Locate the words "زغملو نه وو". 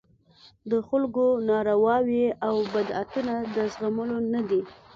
3.73-4.61